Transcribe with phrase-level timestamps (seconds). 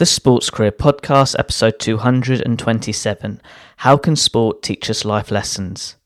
[0.00, 3.42] The Sports Career Podcast, episode 227
[3.76, 5.96] How Can Sport Teach Us Life Lessons?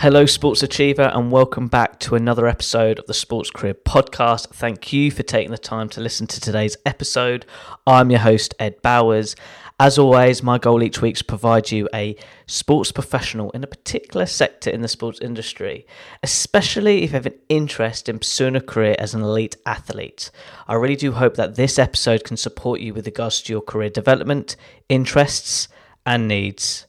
[0.00, 4.46] Hello, Sports Achiever, and welcome back to another episode of the Sports Career Podcast.
[4.50, 7.44] Thank you for taking the time to listen to today's episode.
[7.84, 9.34] I'm your host, Ed Bowers.
[9.80, 12.14] As always, my goal each week is to provide you a
[12.46, 15.84] sports professional in a particular sector in the sports industry,
[16.22, 20.30] especially if you have an interest in pursuing a career as an elite athlete.
[20.68, 23.90] I really do hope that this episode can support you with regards to your career
[23.90, 24.54] development,
[24.88, 25.66] interests,
[26.06, 26.86] and needs.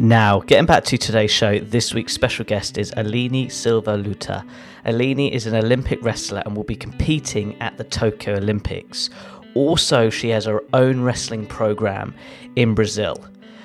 [0.00, 4.48] Now, getting back to today's show, this week's special guest is Aline Silva Luta.
[4.86, 9.10] Aline is an Olympic wrestler and will be competing at the Tokyo Olympics.
[9.52, 12.14] Also, she has her own wrestling program
[12.56, 13.14] in Brazil.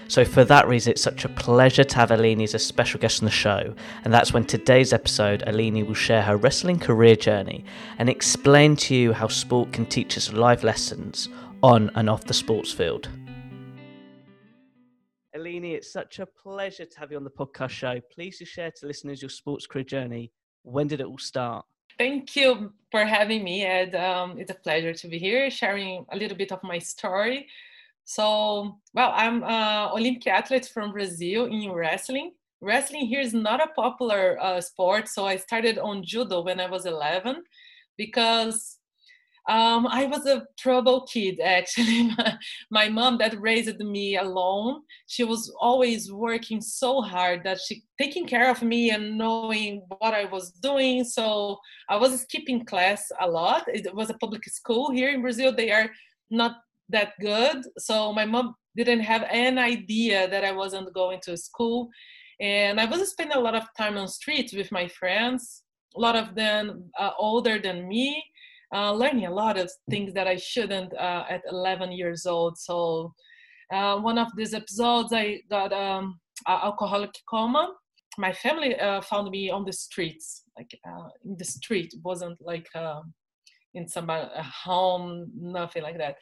[0.10, 3.22] So, for that reason, it's such a pleasure to have Aline as a special guest
[3.22, 3.74] on the show.
[4.04, 7.64] And that's when today's episode, Aline will share her wrestling career journey
[7.98, 11.30] and explain to you how sport can teach us life lessons
[11.64, 13.08] on and off the sports field.
[15.36, 18.00] Aline, it's such a pleasure to have you on the podcast show.
[18.14, 20.32] Please to share to listeners your sports career journey.
[20.64, 21.66] When did it all start?
[21.98, 23.96] Thank you for having me, Ed.
[23.96, 27.48] Um, it's a pleasure to be here, sharing a little bit of my story.
[28.06, 32.32] So, well, I'm an Olympic athlete from Brazil in wrestling.
[32.62, 36.70] Wrestling here is not a popular uh, sport, so I started on judo when I
[36.70, 37.44] was 11
[37.98, 38.78] because
[39.48, 42.10] um, I was a trouble kid, actually.
[42.72, 48.26] my, mom that raised me alone, she was always working so hard that she taking
[48.26, 51.04] care of me and knowing what I was doing.
[51.04, 53.66] So I was skipping class a lot.
[53.68, 55.54] It was a public school here in Brazil.
[55.56, 55.92] They are
[56.32, 56.58] not
[56.90, 57.66] that good.
[57.78, 61.90] So my mom didn't have any idea that I wasn't going to school.
[62.40, 65.64] And I was spending a lot of time on streets with my friends,
[65.96, 68.24] a lot of them uh, older than me
[68.74, 72.58] uh, learning a lot of things that I shouldn't uh, at 11 years old.
[72.58, 73.14] So
[73.72, 77.74] uh, one of these episodes, I got um, alcoholic coma.
[78.18, 81.94] My family uh, found me on the streets, like uh, in the street.
[81.94, 83.02] It wasn't like uh,
[83.74, 86.16] in some home, nothing like that.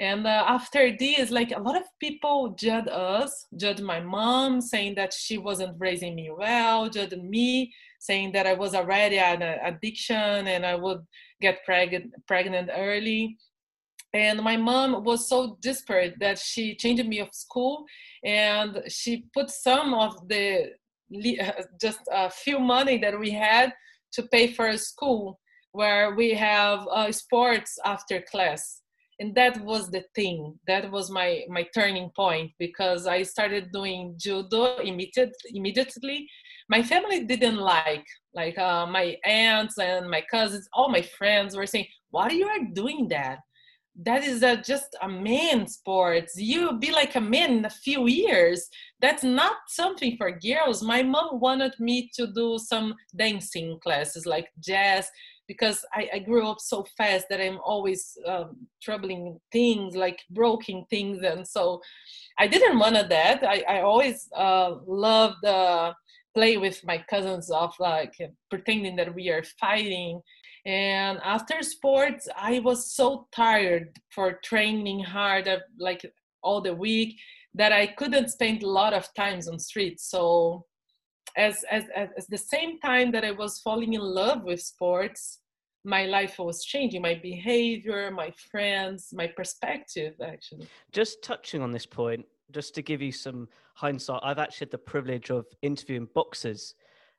[0.00, 5.12] And after this, like a lot of people judged us, judged my mom, saying that
[5.12, 10.64] she wasn't raising me well, judged me, saying that I was already an addiction and
[10.64, 11.06] I would
[11.42, 13.36] get pregnant pregnant early.
[14.14, 17.84] And my mom was so desperate that she changed me of school
[18.24, 20.72] and she put some of the
[21.80, 23.74] just a few money that we had
[24.12, 25.38] to pay for a school
[25.72, 28.80] where we have uh, sports after class
[29.20, 30.58] and that was the thing.
[30.66, 36.26] That was my my turning point because i started doing judo immediate, immediately.
[36.68, 41.66] My family didn't like like uh, my aunts and my cousins all my friends were
[41.66, 43.38] saying why are you are doing that?
[44.02, 46.24] That is a, just a man sport.
[46.34, 48.66] You'll be like a man in a few years.
[49.00, 50.82] That's not something for girls.
[50.82, 55.10] My mom wanted me to do some dancing classes like jazz
[55.50, 58.48] because I, I grew up so fast that i'm always um,
[58.80, 61.80] troubling things like broken things and so
[62.38, 63.38] i didn't want that.
[63.54, 65.92] I, I always uh, loved uh,
[66.36, 68.14] play with my cousins of like
[68.48, 70.20] pretending that we are fighting.
[70.66, 73.06] And after sports i was so
[73.42, 75.58] tired for training hard uh,
[75.88, 76.02] like
[76.46, 77.12] all the week
[77.60, 80.64] that i couldn't spend a lot of times on streets so
[81.36, 81.84] as, as
[82.16, 85.38] as the same time that i was falling in love with sports
[85.84, 91.86] my life was changing my behavior my friends my perspective actually just touching on this
[91.86, 96.74] point just to give you some hindsight, I've actually had the privilege of interviewing boxers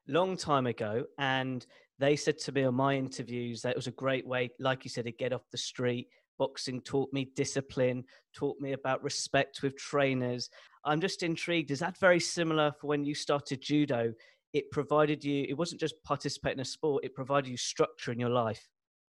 [0.07, 1.65] long time ago, and
[1.99, 4.89] they said to me on my interviews that it was a great way, like you
[4.89, 6.07] said, to get off the street.
[6.41, 8.03] Boxing taught me discipline,
[8.33, 10.49] taught me about respect with trainers.
[10.83, 11.69] I'm just intrigued.
[11.69, 14.11] Is that very similar for when you started judo?
[14.51, 18.19] It provided you, it wasn't just participating in a sport, it provided you structure in
[18.19, 18.67] your life.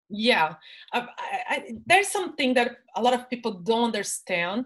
[0.10, 0.56] Yeah,
[0.92, 1.08] I,
[1.50, 4.66] I, there's something that a lot of people don't understand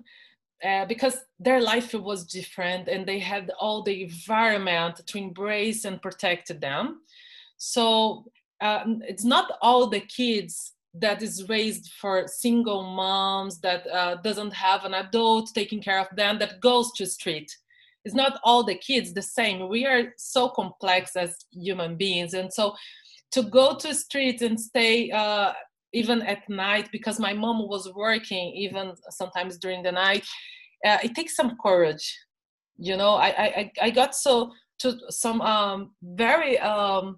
[0.68, 6.02] uh, because their life was different and they had all the environment to embrace and
[6.02, 7.02] protect them.
[7.58, 8.32] So
[8.62, 14.54] uh, it's not all the kids that is raised for single moms that uh, doesn't
[14.54, 17.56] have an adult taking care of them that goes to street.
[18.06, 19.68] It's not all the kids the same.
[19.70, 22.34] We are so complex as human beings.
[22.34, 22.76] And so
[23.32, 25.54] to go to street and stay uh,
[25.94, 30.26] even at night because my mom was working even sometimes during the night
[30.86, 32.18] uh, it takes some courage.
[32.80, 37.18] You know i i i got so to some um very um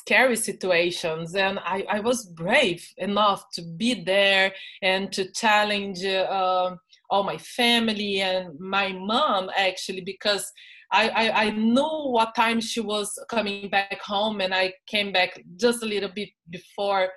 [0.00, 4.52] scary situations and I, I was brave enough to be there
[4.82, 6.74] and to challenge uh,
[7.10, 10.50] all my family and my mom actually because
[10.92, 15.40] I, I, I, knew what time she was coming back home and I came back
[15.56, 17.10] just a little bit before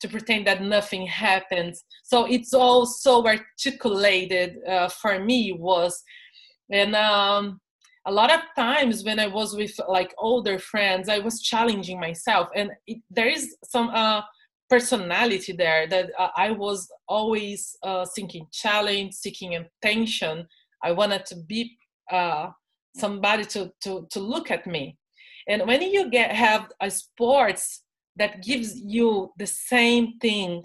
[0.00, 1.74] to pretend that nothing happened.
[2.02, 6.02] So it's all so articulated uh, for me was,
[6.70, 7.60] and um,
[8.06, 12.48] a lot of times when I was with like older friends, I was challenging myself,
[12.54, 14.22] and it, there is some uh,
[14.68, 20.46] personality there that uh, I was always uh, seeking challenge, seeking attention.
[20.82, 21.76] I wanted to be
[22.10, 22.48] uh,
[22.96, 24.96] somebody to, to to look at me,
[25.48, 27.82] and when you get have a sports
[28.16, 30.62] that gives you the same thing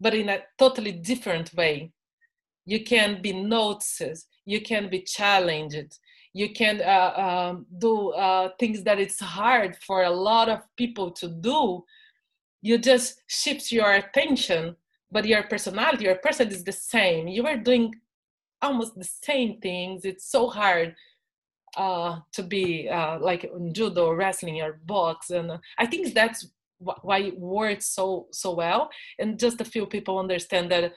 [0.00, 1.92] but in a totally different way
[2.64, 5.98] you can be noticed you can be challenged
[6.32, 11.10] you can uh, um, do uh, things that it's hard for a lot of people
[11.12, 11.84] to do.
[12.62, 14.76] You just shift your attention
[15.12, 17.26] but your personality your person is the same.
[17.26, 17.94] You are doing
[18.62, 20.04] almost the same things.
[20.04, 20.94] It's so hard
[21.76, 26.48] uh, to be uh, like in judo wrestling or box and i think that's
[26.80, 28.90] why it works so so well.
[29.18, 30.94] And just a few people understand that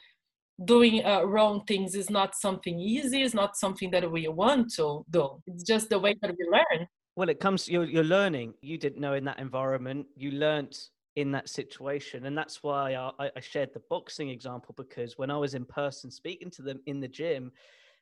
[0.65, 5.03] doing uh, wrong things is not something easy it's not something that we want to
[5.09, 5.41] do.
[5.47, 6.87] It's just the way that we learn.
[7.15, 8.53] Well it comes you're, you're learning.
[8.61, 10.07] You didn't know in that environment.
[10.15, 12.25] You learnt in that situation.
[12.25, 16.09] And that's why I, I shared the boxing example because when i was in person
[16.09, 17.51] speaking to them in the gym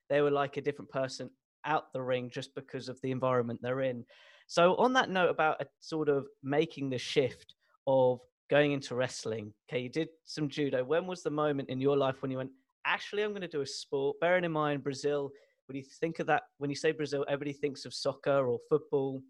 [0.10, 1.30] they were like a different person
[1.66, 4.04] out the ring just because of the environment they're in.
[4.48, 7.56] So on that note about a sort of making the shift
[7.88, 8.20] of
[8.52, 9.54] going into wrestling.
[9.68, 10.84] Okay, you did some judo.
[10.84, 12.52] When was the moment in your life when you went,
[12.86, 14.20] actually, I'm going to do a sport?
[14.20, 15.32] Bearing in mind, Brazil,
[15.68, 19.22] when you think of that, when you say Brazil, everybody thinks of soccer or football,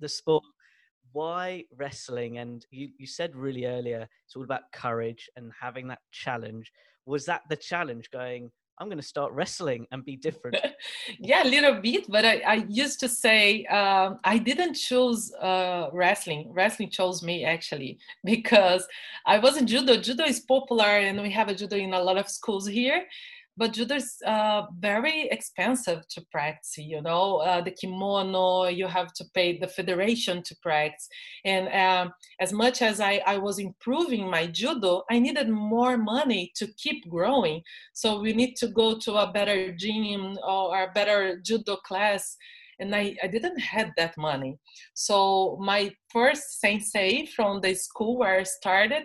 [0.00, 0.42] the sport.
[1.12, 2.38] Why wrestling?
[2.38, 6.72] And you, you said really earlier, it's all about courage and having that challenge.
[7.06, 10.56] Was that the challenge going, I'm going to start wrestling and be different.
[11.18, 15.88] yeah, a little bit, but I, I used to say uh, I didn't choose uh,
[15.92, 16.50] wrestling.
[16.52, 18.86] Wrestling chose me actually because
[19.26, 19.96] I was in judo.
[19.96, 23.04] Judo is popular, and we have a judo in a lot of schools here
[23.58, 29.12] but judo is uh, very expensive to practice you know uh, the kimono you have
[29.12, 31.08] to pay the federation to practice.
[31.44, 36.52] And um, as much as I, I was improving my judo i needed more money
[36.56, 37.62] to keep growing.
[37.92, 42.36] So we need to go to a better gym or a better judo class
[42.80, 44.58] and I, I didn't have that money.
[44.94, 49.04] So my first sensei from the school where I started,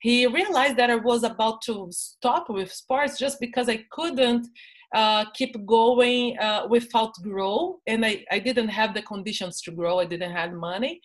[0.00, 4.46] he realized that I was about to stop with sports just because I couldn't
[4.94, 9.98] uh, keep going uh, without grow, and I, I didn't have the conditions to grow.
[9.98, 11.00] I didn't have money,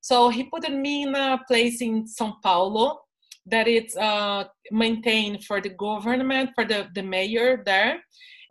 [0.00, 3.00] so he put me in a place in São Paulo
[3.46, 8.00] that it's uh, maintained for the government, for the, the mayor there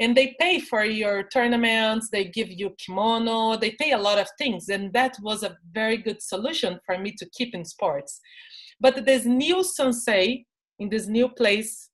[0.04, 4.28] and they pay for your tournaments they give you kimono they pay a lot of
[4.38, 8.20] things and that was a very good solution for me to keep in sports.
[8.80, 10.46] But this new sensei
[10.80, 11.90] in this new place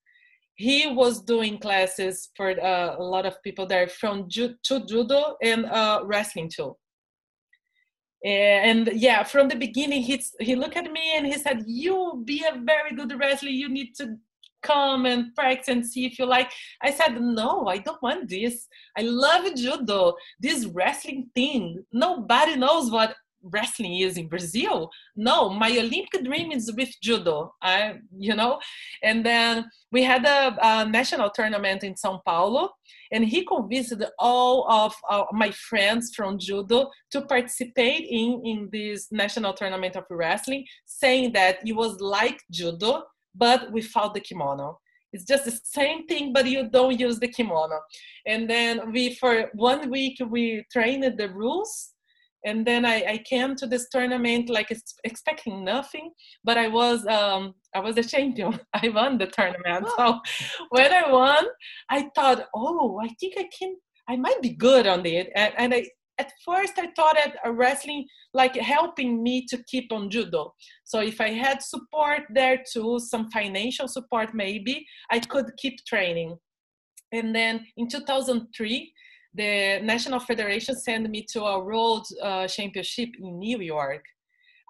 [0.56, 5.38] he was doing classes for uh, a lot of people there from ju- to judo
[5.42, 6.76] and uh, wrestling too.
[8.26, 12.44] And yeah from the beginning he he looked at me and he said you be
[12.44, 14.06] a very good wrestler you need to
[14.62, 16.52] come and practice and see if you like.
[16.82, 18.68] I said, no, I don't want this.
[18.98, 20.16] I love judo.
[20.40, 24.90] This wrestling thing, nobody knows what wrestling is in Brazil.
[25.16, 27.54] No, my Olympic dream is with judo.
[27.62, 28.60] I, you know,
[29.04, 32.72] and then we had a, a national tournament in São Paulo,
[33.12, 39.08] and he convinced all of uh, my friends from judo to participate in in this
[39.12, 43.04] national tournament of wrestling, saying that it was like judo
[43.40, 44.80] but without the kimono.
[45.12, 47.80] It's just the same thing, but you don't use the kimono.
[48.28, 51.94] And then we, for one week, we trained the rules.
[52.46, 54.72] And then I, I came to this tournament like
[55.04, 56.12] expecting nothing,
[56.44, 58.60] but I was um, I was a champion.
[58.74, 59.88] I won the tournament.
[59.98, 60.20] So
[60.70, 61.46] when I won,
[61.90, 63.76] I thought, oh, I think I can,
[64.08, 65.30] I might be good on it.
[65.36, 65.86] And, and I
[66.20, 70.54] at first I thought that wrestling like helping me to keep on judo.
[70.84, 76.38] So if I had support there too, some financial support maybe, I could keep training.
[77.12, 78.94] And then in 2003,
[79.34, 84.04] the National Federation sent me to a World uh, Championship in New York.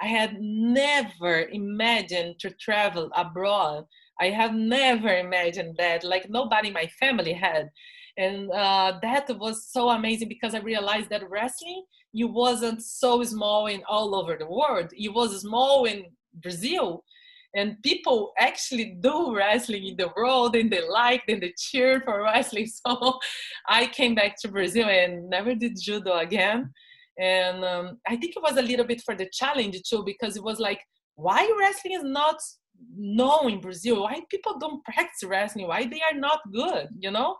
[0.02, 3.86] I had never imagined to travel abroad.
[4.22, 6.04] I have never imagined that.
[6.04, 7.70] Like nobody in my family had
[8.20, 13.68] and uh, that was so amazing because i realized that wrestling you wasn't so small
[13.68, 14.92] in all over the world.
[14.94, 17.04] It was small in brazil.
[17.56, 22.22] And people actually do wrestling in the world and they like and they cheer for
[22.24, 22.68] wrestling.
[22.68, 23.20] So
[23.68, 26.72] i came back to brazil and never did judo again.
[27.20, 30.44] And um, i think it was a little bit for the challenge too because it
[30.44, 30.82] was like
[31.16, 32.38] why wrestling is not
[32.96, 34.04] known in brazil?
[34.04, 35.68] Why people don't practice wrestling?
[35.68, 37.36] Why they are not good you know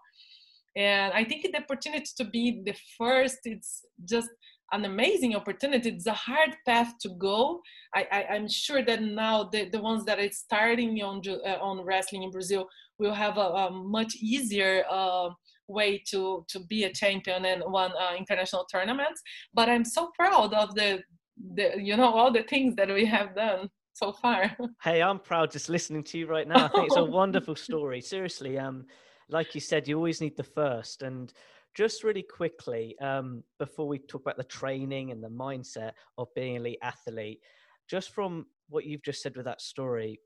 [0.76, 4.30] and i think the opportunity to be the first it's just
[4.72, 5.90] an amazing opportunity.
[5.90, 7.62] It's a hard path to go.
[7.96, 11.84] I, I am sure that now the, the ones that are starting on uh, on
[11.84, 12.68] wrestling in brazil
[13.00, 15.30] will have a, a much easier uh,
[15.68, 19.22] way to to be a champion and won uh, international tournaments.
[19.54, 21.02] But i'm so proud of the
[21.56, 24.56] the you know all the things that we have done so far.
[24.84, 26.66] Hey i'm proud just listening to you right now.
[26.66, 28.02] I think it's a wonderful story.
[28.02, 28.86] Seriously um
[29.30, 31.02] like you said, you always need the first.
[31.02, 31.32] And
[31.76, 36.56] just really quickly, um, before we talk about the training and the mindset of being
[36.56, 37.40] an elite athlete,
[37.88, 40.20] just from what you've just said with that story,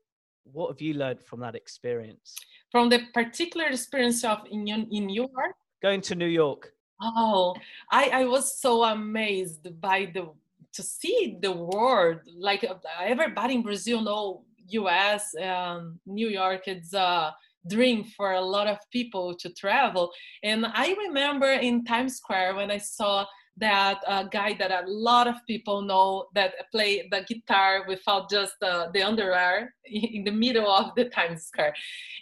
[0.44, 2.34] what have you learned from that experience?
[2.70, 5.54] From the particular experience of in, in New York?
[5.82, 6.72] Going to New York.
[7.00, 7.54] Oh,
[7.90, 10.30] I, I was so amazed by the
[10.72, 16.92] to see the world like uh, everybody in Brazil know US um, New York it's
[16.94, 17.30] uh
[17.68, 20.12] dream for a lot of people to travel.
[20.42, 25.28] And I remember in Times Square when I saw that uh, guy that a lot
[25.28, 30.68] of people know that play the guitar without just uh, the underwear in the middle
[30.68, 31.74] of the Times Square.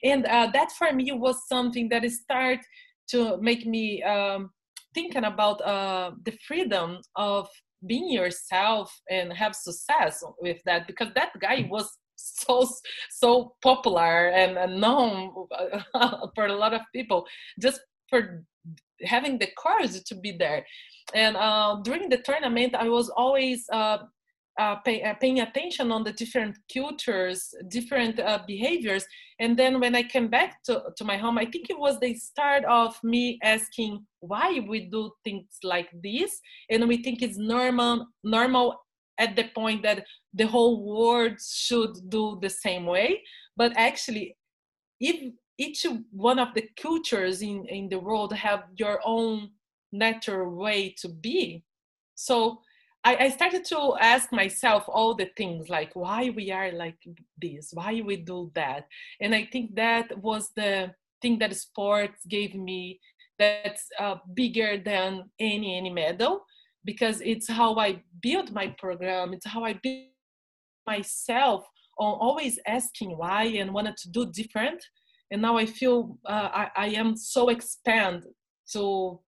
[0.03, 2.61] And uh, that for me was something that started
[3.09, 4.51] to make me um,
[4.95, 7.49] thinking about uh, the freedom of
[7.87, 12.69] being yourself and have success with that because that guy was so
[13.11, 15.33] so popular and, known
[16.35, 17.27] for a lot of people
[17.61, 18.45] just for
[19.03, 20.65] having the courage to be there.
[21.15, 23.99] And uh, during the tournament i was always uh,
[24.59, 29.05] uh, pay, uh, paying attention on the different cultures different uh, behaviors.
[29.41, 32.15] And then when i came back to, to my home i think it was the
[32.15, 36.41] start of me asking why we do things like this.
[36.71, 38.77] And we think it's normal normal
[39.19, 43.23] at the point that the whole world should do the same way.
[43.57, 44.37] But actually
[45.03, 49.51] if each one of the cultures in, in the world have your own
[49.93, 51.65] natural way to be.
[52.15, 52.61] So
[53.05, 56.99] I, I started to ask myself all the things like why we are like
[57.41, 57.71] this?
[57.75, 58.87] Why we do that?
[59.21, 63.01] And i think that was the thing that sports gave me
[63.39, 66.45] that's uh, bigger than any any medal
[66.85, 69.33] because it's how I build my program.
[69.33, 70.12] It's how I build
[70.87, 71.67] myself
[71.99, 74.83] on always asking why and wanted to do different.
[75.31, 78.25] And now I feel uh, I, I am so expand
[78.73, 79.21] to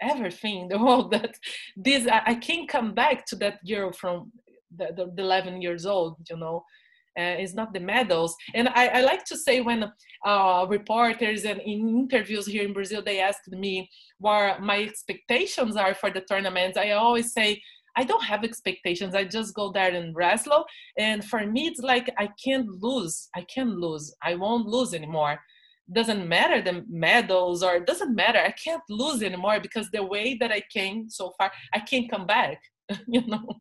[0.00, 1.34] everything in the world that
[1.76, 4.32] this I, I can't come back to that girl from
[4.76, 6.64] the, the, the 11 years old, you know
[7.18, 8.34] uh, it's not the medals.
[8.54, 9.90] And I, I like to say when
[10.24, 15.94] uh, reporters and in interviews here in Brazil, they asked me what my expectations are
[15.94, 16.78] for the tournaments.
[16.78, 17.62] I always say,
[17.96, 19.14] I don't have expectations.
[19.14, 20.64] I just go there and wrestle.
[20.96, 23.28] And for me, it's like I can't lose.
[23.34, 24.14] I can't lose.
[24.22, 25.38] I won't lose anymore.
[25.92, 28.38] Doesn't matter the medals or doesn't matter.
[28.38, 32.26] I can't lose anymore because the way that I came so far, I can't come
[32.26, 32.62] back.
[33.06, 33.60] you know.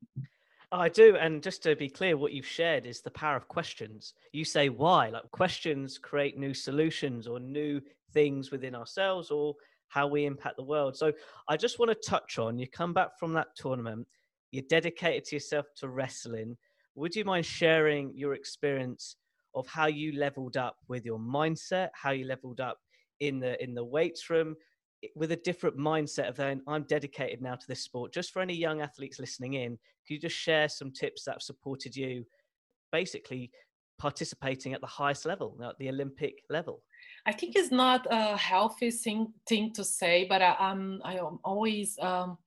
[0.71, 1.17] I do.
[1.17, 4.13] And just to be clear, what you've shared is the power of questions.
[4.31, 7.81] You say why, like questions create new solutions or new
[8.13, 9.55] things within ourselves or
[9.89, 10.95] how we impact the world.
[10.95, 11.11] So
[11.49, 14.07] I just want to touch on you come back from that tournament,
[14.51, 16.57] you're dedicated to yourself to wrestling.
[16.95, 19.15] Would you mind sharing your experience
[19.55, 22.77] of how you leveled up with your mindset, how you leveled up
[23.19, 24.55] in the in the weights room,
[25.15, 28.13] with a different mindset of then I'm dedicated now to this sport.
[28.13, 29.71] Just for any young athletes listening in,
[30.05, 32.25] could you just share some tips that have supported you
[32.91, 33.51] basically
[33.99, 36.81] participating at the highest level, at the Olympic level?
[37.25, 41.39] I think it's not a healthy thing, thing to say, but I, am I am
[41.43, 42.37] always um,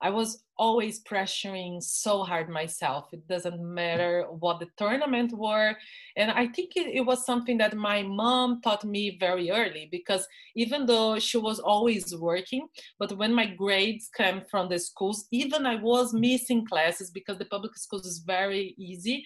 [0.00, 3.08] I was always pressuring so hard myself.
[3.12, 5.74] It doesn't matter what the tournament were.
[6.16, 10.26] And I think it, it, was something that my mom taught me very early because
[10.54, 15.66] even though she was always working, but when my grades came from the schools, even
[15.66, 19.24] I was missing classes because the public schools is very easy.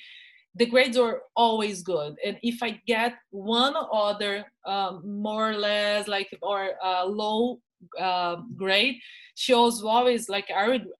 [0.54, 6.08] The grades were always good, and if I get one other um, more or less
[6.08, 7.58] like or uh, low
[7.98, 8.96] uh, grade,
[9.34, 10.50] she was always like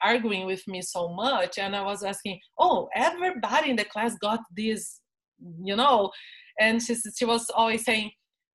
[0.03, 1.59] arguing with me so much.
[1.59, 5.01] And I was asking, oh, everybody in the class got this,
[5.63, 6.11] you know?
[6.59, 8.11] And she, she was always saying,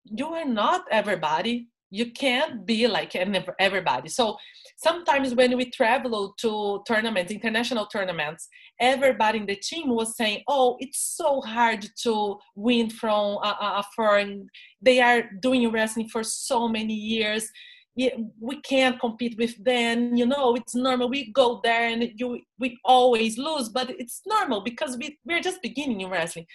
[0.05, 1.67] you are not everybody.
[1.89, 4.09] You can't be like everybody.
[4.09, 4.37] So
[4.77, 8.47] sometimes when we travel to tournaments, international tournaments,
[8.79, 13.83] everybody in the team was saying, "Oh, it's so hard to win from a, a
[13.95, 14.47] foreign.
[14.81, 17.47] They are doing wrestling for so many years
[17.95, 21.09] we can't compete with them you know it's normal.
[21.09, 25.61] We go there and you we always lose but it's normal because we, we're just
[25.61, 26.45] beginning in wrestling.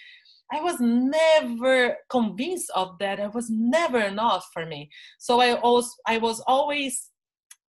[0.51, 3.19] I was never convinced of that.
[3.19, 4.89] It was never enough for me.
[5.19, 7.09] So i also i was always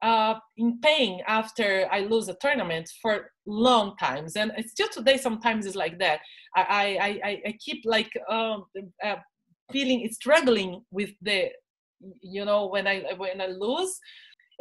[0.03, 4.35] uh, in pain after i lose a tournament for long times.
[4.37, 6.21] And still today sometimes it's like that.
[6.57, 6.63] I
[7.09, 8.65] i i, I keep like um,
[9.05, 9.17] uh,
[9.71, 11.51] feeling struggling with the
[12.21, 13.99] you know when i when i lose.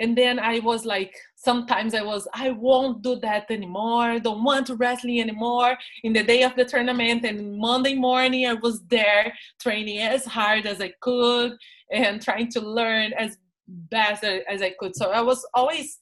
[0.01, 4.19] And then i was like sometimes i was i won't do that anymore.
[4.19, 5.77] Don't want to wrestling anymore.
[6.03, 10.65] In the day of the tournament and monday morning i was there training as hard
[10.65, 11.57] as i could
[11.91, 14.95] and trying to learn as best as i could.
[14.95, 15.99] So i was always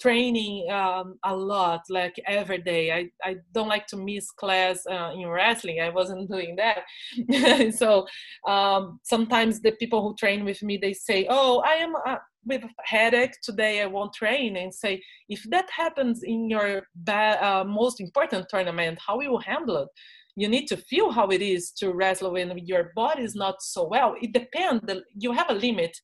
[0.00, 2.90] training um, a lot, like every day.
[2.92, 5.80] I, I don't like to miss class uh, in wrestling.
[5.80, 7.74] I wasn't doing that.
[7.74, 8.06] so
[8.48, 12.16] um, sometimes the people who train with me, they say, oh, I am uh,
[12.46, 14.56] with a headache today, I won't train.
[14.56, 19.38] And say, if that happens in your ba- uh, most important tournament, how will you
[19.38, 19.88] handle it?
[20.36, 23.86] You need to feel how it is to wrestle when your body is not so
[23.86, 24.14] well.
[24.22, 24.80] It depends.
[25.14, 25.96] You have a limit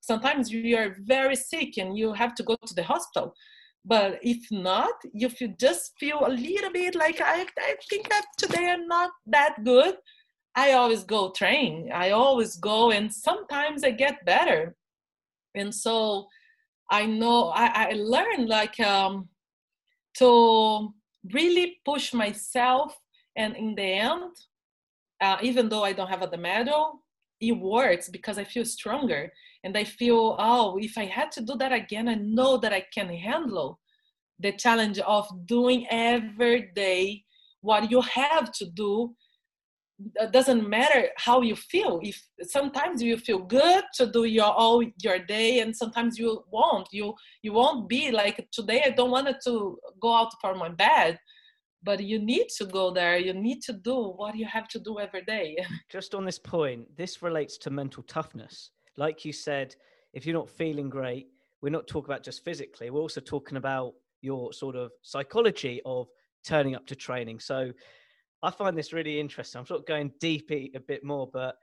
[0.00, 3.34] sometimes you are very sick and you have to go to the hospital.
[3.84, 8.26] But if not if you just feel a little bit like i, I think that
[8.36, 9.94] today i'm not that good
[10.54, 11.90] i always go train.
[11.94, 14.76] I always go and sometimes i get better.
[15.54, 16.26] And so
[16.90, 19.28] i know i, I learned like um,
[20.18, 20.92] to
[21.32, 22.96] really push myself
[23.36, 24.32] and in the end
[25.20, 27.02] uh, even though i don't have a medal
[27.40, 29.30] it works because i feel stronger
[29.62, 32.84] and I feel, oh, if I had to do that again, I know that I
[32.92, 33.78] can handle
[34.38, 37.24] the challenge of doing every day
[37.60, 39.14] what you have to do.
[40.14, 42.00] It doesn't matter how you feel.
[42.02, 46.88] If sometimes you feel good to do your all your day and sometimes you won't.
[46.90, 51.18] You you won't be like today i don't want to go out for my bed
[51.82, 53.16] but you need to go there.
[53.16, 55.56] You need to do what you have to do every day.
[55.88, 59.74] Just on this point this relates to mental toughness like you said,
[60.12, 61.28] if you're not feeling great,
[61.62, 66.06] we're not talking about just physically, we're also talking about your sort of psychology of
[66.44, 67.40] turning up to training.
[67.40, 67.72] So
[68.42, 69.58] I find this really interesting.
[69.58, 71.56] I'm sort of going deep a bit more, but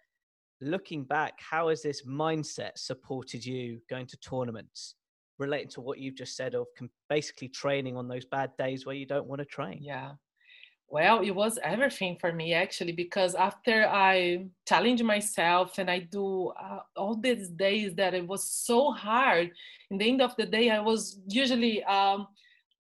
[0.61, 4.95] looking back, how has this mindset supported you going to tournaments?
[5.39, 6.65] Relating to what you've just said of
[7.09, 9.79] basically training on those bad days where you don't want to train.
[9.81, 10.13] Yeah,
[10.89, 16.50] well, it was everything for me actually, because after I challenge myself and I do
[16.50, 19.52] uh, all these days that it was so hard,
[19.91, 22.28] in the end of the day, I was usually um,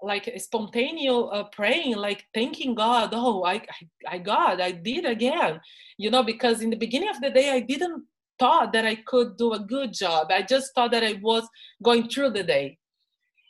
[0.01, 3.61] like spontaneous uh, praying, like thanking God, oh, I,
[4.07, 5.59] I, I I did again,
[5.97, 8.05] you know, because in the beginning of the day, I didn't
[8.39, 10.27] thought that I could do a good job.
[10.31, 11.47] I just thought that I was
[11.83, 12.77] going through the day.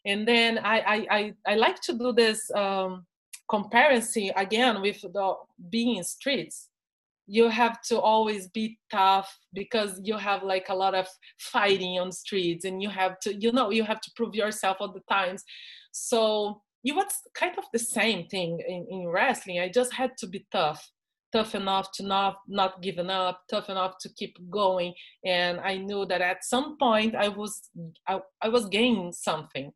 [0.05, 2.49] And then I, I, I, I like to do this.
[2.55, 3.05] Um,
[3.49, 5.33] comparison again with the
[5.69, 6.69] being streets
[7.27, 11.07] you have to always be tough because you have like a lot of
[11.37, 14.91] fighting on streets and you have to you know you have to prove yourself all
[14.91, 15.43] the times.
[15.91, 19.59] So it was kind of the same thing in, in wrestling.
[19.59, 20.89] I just had to be tough
[21.33, 24.93] tough enough to not not giving up tough enough to keep going.
[25.25, 27.69] And i knew that at some point i was
[28.07, 29.73] i, I was gaining something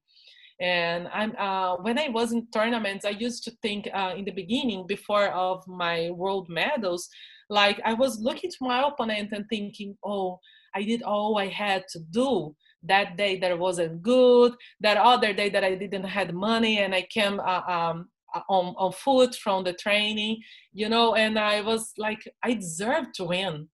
[0.62, 4.32] and I'm uh, when I was in tournaments, I used to think uh, in the
[4.32, 7.10] beginning, before of my world medals,
[7.50, 10.40] like I was looking to my opponent and thinking, oh,
[10.76, 12.56] I did all I had to do.
[12.84, 14.54] That day that wasn't good.
[14.80, 18.74] That other day that i didn't had money and i came uh, um, uh, on,
[18.78, 20.38] on foot from the training
[20.74, 21.16] you know?
[21.16, 23.68] And i was like i deserve to win.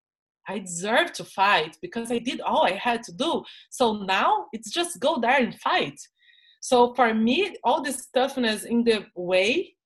[0.50, 3.44] I deserve to fight because i did all i had to do.
[3.70, 6.00] So now it's just go there and fight
[6.70, 9.78] So for me, all this toughness in the way,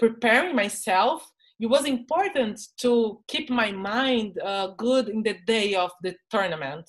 [0.00, 1.24] preparing myself,
[1.60, 6.84] it was important to keep my mind uh, good in the day of the tournament.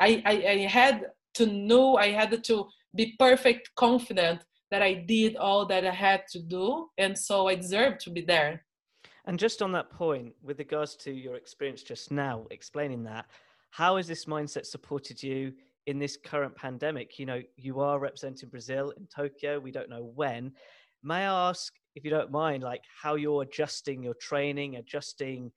[0.00, 5.36] I, I, I had to know, I had to be perfect confident that I did
[5.36, 6.88] all that I had to do.
[6.96, 8.64] And so I deserved to be there.
[9.26, 13.26] And just on that point, with regards to your experience just now, explaining that,
[13.68, 15.52] how has this mindset supported you
[15.86, 17.18] in this current pandemic?
[17.18, 19.58] You know, you are representing Brazil in Tokyo.
[19.58, 20.52] We don't know when.
[21.02, 25.52] May I ask, if you don't mind, like how you're adjusting your training, adjusting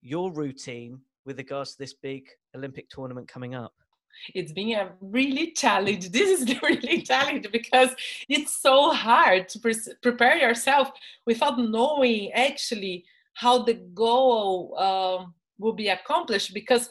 [0.00, 3.72] your routine with regards to this big Olympic tournament coming up?
[4.34, 6.10] It's been a really challenge.
[6.10, 7.90] This is really challenge because
[8.28, 10.90] it's so hard to pre- prepare yourself
[11.26, 15.24] without knowing actually how the goal uh,
[15.58, 16.54] will be accomplished.
[16.54, 16.88] Because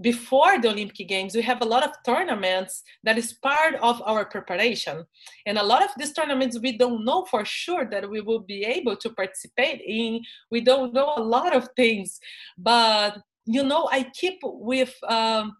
[0.00, 4.24] before the Olympic Games, we have a lot of tournaments that is part of our
[4.24, 5.04] preparation.
[5.46, 8.64] And a lot of these tournaments we don't know for sure that we will be
[8.64, 10.20] able to participate in.
[10.50, 12.18] We don't know a lot of things.
[12.58, 15.56] But, you know, I keep with um,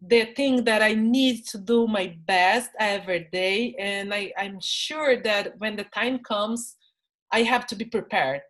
[0.00, 3.74] the thing that I need to do my best every day.
[3.78, 6.76] And I, I'm sure that when the time comes,
[7.32, 8.42] I have to be prepared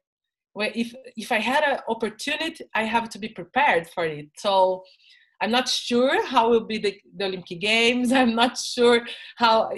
[0.52, 4.28] where if if i had an opportunity i have to be prepared for it.
[4.36, 4.82] So
[5.40, 8.10] i'm not sure how will be the, the olympic games.
[8.20, 9.00] I'm not sure
[9.36, 9.70] how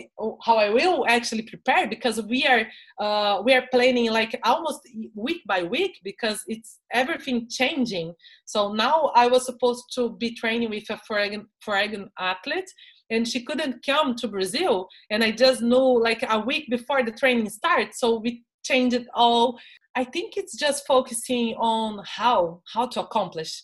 [0.44, 2.64] how i will actually prepare because we are
[3.04, 4.80] uh, we are planning like almost
[5.14, 8.14] week by week because it's everything changing.
[8.46, 12.70] So now i was supposed to be training with a foreign foreign athlete
[13.12, 14.88] and she couldn't come to brazil.
[15.11, 18.00] And i just knew like a week before the training starts.
[18.00, 19.59] So we changed it all
[19.96, 23.62] I think it's just focusing on how how to accomplish,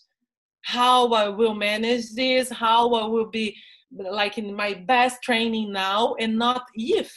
[0.63, 3.55] how I will manage this, how I will be
[3.91, 7.13] like in my best training now, and not if.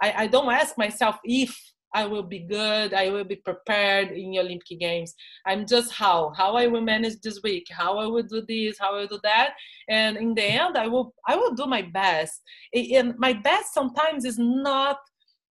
[0.00, 1.56] I, I don't ask myself if
[1.94, 5.14] I will be good, I will be prepared in the Olympic Games.
[5.46, 8.94] I'm just how how I will manage this week, how I will do this, how
[8.94, 9.54] I will do that,
[9.88, 12.40] and in the end, I will I will do my best.
[12.72, 14.98] And my best sometimes is not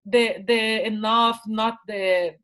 [0.05, 2.35] the the enough, not the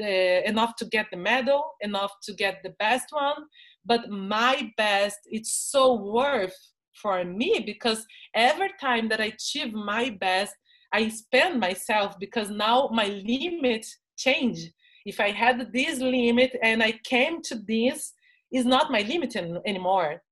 [0.00, 3.40] the enough to get the medal, enough to get the best one,
[3.84, 6.58] but my best it's so worth
[7.02, 8.00] for me because
[8.34, 10.54] every time that I achieve my best,
[10.92, 13.86] I spend myself because now my limit
[14.16, 14.58] change.
[15.06, 18.12] If I had this limit and I came to this,
[18.52, 20.22] is not my limit anymore.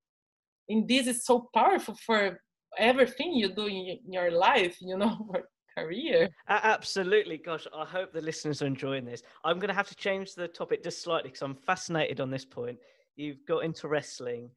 [0.69, 2.41] And this is so powerful for
[2.77, 5.33] everything you do in your life, you know,
[5.83, 6.29] career.
[6.49, 7.39] Absolutely.
[7.39, 9.23] Gosh, I hope the listeners are enjoying this.
[9.45, 12.45] I'm going to have to change the topic just slightly because I'm fascinated on this
[12.45, 12.79] point.
[13.17, 14.51] You've got into wrestling.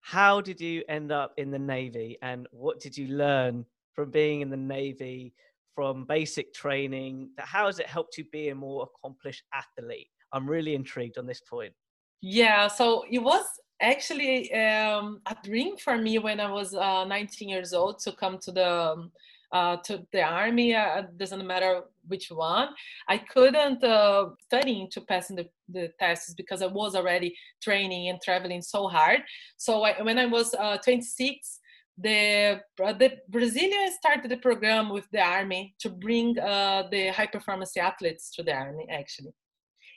[0.00, 4.40] How did you end up in the Navy and what did you learn from being
[4.40, 5.34] in the Navy,
[5.74, 7.30] from basic training?
[7.38, 10.08] How has it helped you be a more accomplished athlete?
[10.32, 11.72] I'm really intrigued on this point.
[12.20, 13.44] Yeah, so it was
[13.80, 18.38] actually um, a dream for me when I was uh, 19 years old to come
[18.38, 19.12] to the um,
[19.52, 22.68] uh, to the army, uh, doesn't matter which one.
[23.08, 28.20] I couldn't uh, study to passing the, the tests because I was already training and
[28.22, 29.20] traveling so hard.
[29.56, 31.60] So I, when I was uh, 26,
[31.98, 37.26] the uh, the Brazilian started the program with the army to bring uh, the high
[37.26, 39.32] performance athletes to the army actually,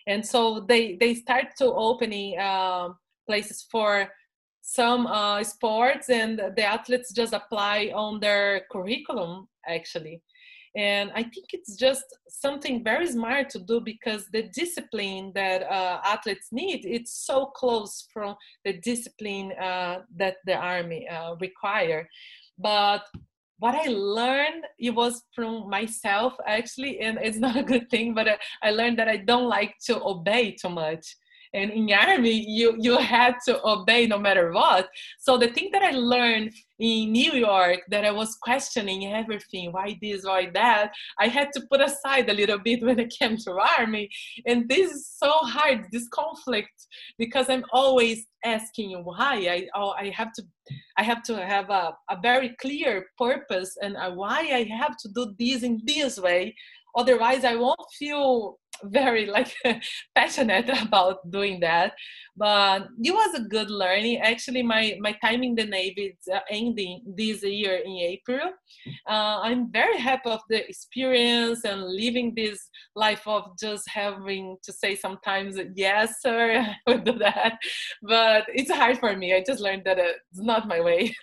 [0.07, 2.37] and so they they start to opening
[3.27, 4.09] places for
[4.71, 10.21] some uh, sports and the athletes just apply on their curriculum actually.
[10.75, 15.99] And i think it's just something very smart to do because the discipline that uh,
[16.05, 22.07] athletes need it's so close from the discipline uh, that the army uh, require.
[22.59, 23.03] But
[23.59, 28.27] what i learned it was from myself actually and it's not a good thing but
[28.27, 31.05] uh, i learned that i don't like to obey too much
[31.53, 34.87] and in army you you had to obey no matter what.
[35.19, 39.97] So the thing that i learned in new york that i was questioning everything why
[40.01, 43.51] this why that i had to put aside a little bit when it came to
[43.77, 44.09] army
[44.45, 49.35] and this is so hard this conflict because i'm always asking why.
[49.49, 50.43] I oh, i have to
[50.97, 55.09] i have to have a, a very clear purpose and uh, why i have to
[55.09, 56.55] do this in this way.
[56.95, 59.53] Otherwise i won't feel very like
[60.15, 61.93] passionate about doing that.
[62.35, 64.17] But it was a good learning.
[64.17, 68.51] Actually my my time in the navy is uh, ending this year in april.
[69.07, 74.71] Uh, i'm very happy of the experience and living this life of just having to
[74.71, 76.65] say sometimes yes sir.
[76.87, 77.57] I would do that.
[78.01, 79.35] But it's hard for me.
[79.35, 81.15] I just learned that it's not my way.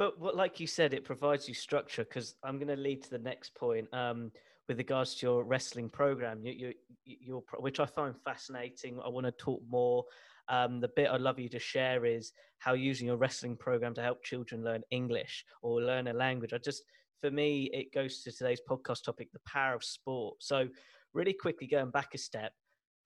[0.00, 3.10] But what, like you said, it provides you structure because I'm going to lead to
[3.10, 3.86] the next point.
[3.92, 4.32] Um,
[4.70, 6.72] with regards to your wrestling program, you,
[7.04, 9.00] you, which I find fascinating.
[9.04, 10.04] I want to talk more.
[10.48, 12.30] Um, the bit I'd love you to share is
[12.60, 16.52] how using your wrestling program to help children learn English or learn a language.
[16.52, 16.84] I just,
[17.20, 20.36] for me, it goes to today's podcast topic, the power of sport.
[20.38, 20.68] So,
[21.14, 22.52] really quickly going back a step,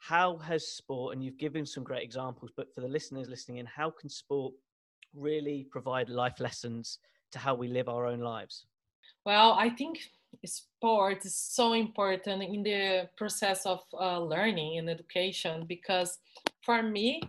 [0.01, 3.65] how has sport, and you've given some great examples, but for the listeners listening in,
[3.65, 4.53] how can sport
[5.15, 6.99] really provide life lessons
[7.33, 8.67] to how we live our own lives?
[9.25, 10.01] Well, I think
[10.45, 16.19] sport is so important in the process of uh, learning and education because
[16.63, 17.21] for me,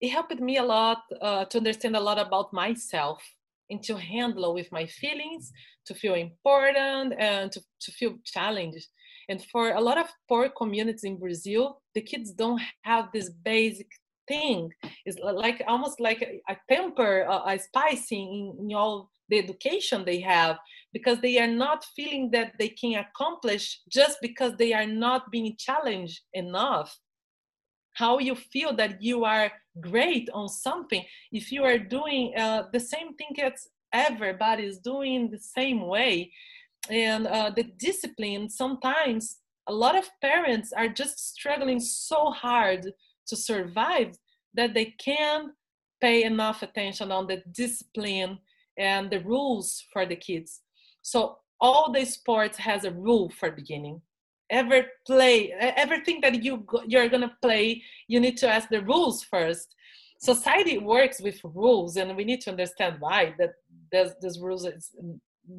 [0.00, 3.22] it helped me a lot uh, to understand a lot about myself
[3.70, 5.50] and to handle with my feelings,
[5.86, 8.86] to feel important and to, to feel challenged.
[9.28, 13.88] And for a lot of poor communities in Brazil, the kids don't have this basic
[14.28, 14.70] thing.
[15.06, 17.58] It's like almost like a, temper, a, a
[18.10, 20.58] in, in all the education they have
[20.92, 25.56] because they are not feeling that they can accomplish just because they are not being
[25.58, 26.98] challenged enough.
[27.94, 31.04] How you feel that you are great on something.
[31.32, 36.32] If you are doing uh, the same thing as everybody is doing the same way.
[36.90, 42.90] And uh, the discipline sometimes a lot of parents are just struggling so hard
[43.28, 44.18] to survive
[44.52, 45.52] that they can't
[46.00, 48.38] pay enough attention on the discipline
[48.78, 50.60] and the rules for the kids.
[51.02, 54.00] So all the sports has a rule for beginning.
[54.50, 59.74] Ever play everything that you you're gonna play you need to ask the rules first.
[60.20, 63.52] Society works with rules and we need to understand why that
[63.90, 64.90] there's this rules is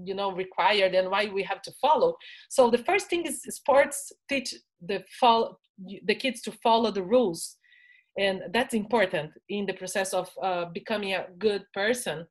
[0.03, 2.15] you know required and why we have to follow.
[2.49, 5.57] So the first thing is sports teach the follow
[6.05, 7.57] the kids to follow the rules.
[8.17, 12.25] And that's important in the process of uh, becoming a good person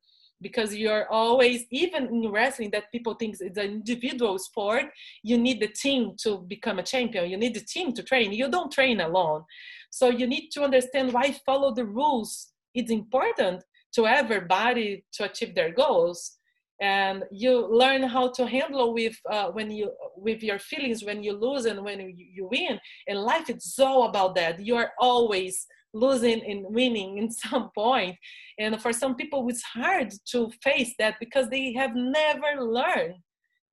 [0.47, 4.85] because you're always even in wrestling that people think it's an individual sport
[5.29, 7.29] you need the team to become a champion.
[7.29, 8.31] You need the team to train.
[8.31, 9.43] You don't train alone.
[9.89, 12.51] So you need to understand why follow the rules.
[12.73, 13.63] It's important
[13.95, 16.37] to everybody to achieve their goals.
[16.81, 21.31] And you learn how to handle with uh, when you with your feelings when you
[21.31, 22.77] lose and when you, you win.
[23.07, 24.53] In life it's all about that.
[24.59, 28.15] You are always losing and winning in some point.
[28.59, 33.15] And for some people it's hard to face that because they have never learned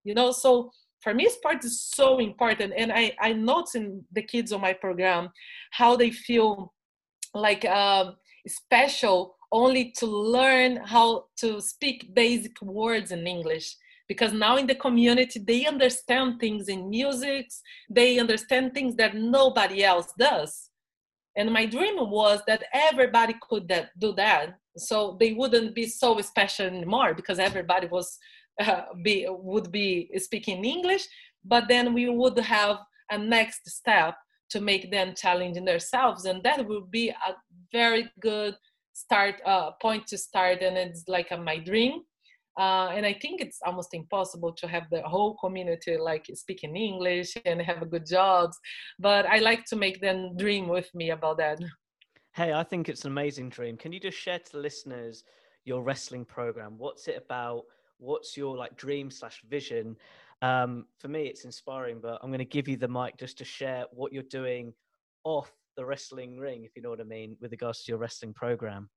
[0.05, 0.33] you know?
[0.33, 2.73] So for me sport is so important.
[2.77, 5.31] And i i notice in the kids on my program
[5.71, 6.73] how they feel
[7.35, 13.77] like um, special only to learn how to speak basic words in english.
[14.09, 17.47] Because now in the community they understand things in music
[17.89, 20.71] they understand things that nobody else does
[21.37, 24.59] and my dream was that everybody could that, do that.
[24.77, 28.19] So they wouldn't be so special anymore because everybody was
[28.61, 31.07] uh, be would be speaking english.
[31.45, 32.79] But then we would have
[33.11, 34.15] a next step
[34.51, 36.27] to make them challenging themselves.
[36.27, 37.35] And that would be a
[37.73, 38.55] very good
[38.93, 40.63] start uh, point to start.
[40.63, 42.03] And it's like a, my dream
[42.59, 47.37] uh, and I think it's almost impossible to have the whole community like speaking English
[47.45, 48.59] and have good jobs.
[48.99, 51.61] But I like to make them dream with me about that.
[52.35, 53.77] Hey, I think it's an amazing dream.
[53.77, 55.25] Can you just share to the listeners
[55.65, 56.75] your wrestling program?
[56.79, 57.65] What's it about?
[57.99, 59.97] What's your like dream slash vision?
[60.43, 63.45] Um, for me, it's inspiring, but I'm going to give you the mic just to
[63.45, 64.75] share what you're doing
[65.25, 68.35] off the wrestling ring, if you know what I mean, with regards to your wrestling
[68.35, 68.91] program.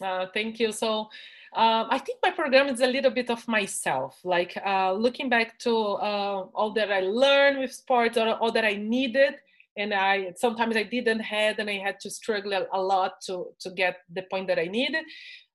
[0.00, 0.72] Uh, thank you.
[0.72, 1.08] So
[1.54, 5.58] um, I think my program is a little bit of myself, like uh, looking back
[5.60, 9.34] to uh, all that I learned with sports or all that I needed.
[9.76, 13.70] And I sometimes I didn't have, and I had to struggle a lot to to
[13.70, 15.04] get the point that I needed,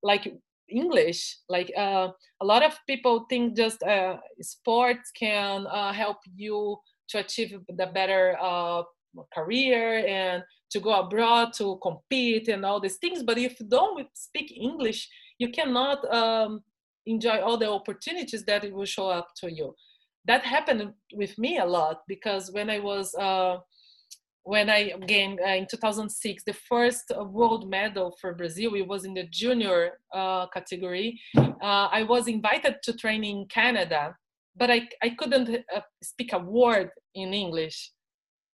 [0.03, 0.33] like
[0.69, 1.37] English.
[1.47, 2.09] Like uh,
[2.41, 6.77] a lot of people think just uh, sports can uh, help you
[7.09, 8.37] to achieve the better
[9.33, 13.23] career and to go abroad to compete and all these things.
[13.23, 16.61] But if you don't speak english you cannot um,
[17.05, 19.73] enjoy all the opportunities that it will show up to you.
[20.25, 23.57] That happened with me a lot because when i was uh,
[24.43, 29.13] when i gained uh, in 2006 the first world medal for brazil it was in
[29.13, 31.19] the junior uh, category.
[31.37, 34.15] Uh, i was invited to train in canada
[34.55, 37.91] but i, I couldn't uh, speak a word in english.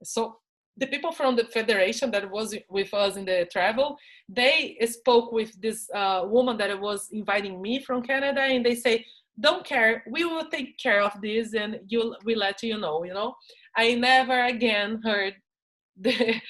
[0.05, 0.41] So
[0.76, 3.96] the people from the federation that was with us in the travel
[4.28, 9.04] they spoke with this uh, woman that was inviting me from canada and they say
[9.40, 10.04] don't care.
[10.11, 13.35] We will take care of this and you we let you know you know?
[13.76, 15.35] I never again heard
[16.00, 16.40] the,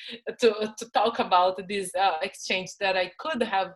[0.40, 3.74] to, to talk about this uh, exchange that i could have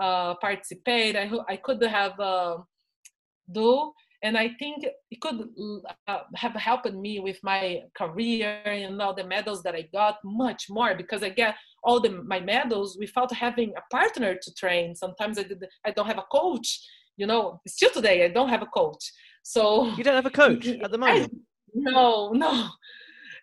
[0.00, 1.14] uh, participate.
[1.14, 2.56] I, I could have uh,
[3.50, 3.92] do,
[4.24, 5.48] and I think it could
[6.08, 10.64] uh, have helped me with my career and all the medals that I got much
[10.70, 14.96] more because I get all the my medals without having a partner to train.
[14.96, 16.80] Sometimes I did, I don't have a coach.
[17.18, 19.12] You know, still today I don't have a coach.
[19.42, 21.30] So you don't have a coach at the moment.
[21.30, 21.38] I,
[21.74, 22.70] no, no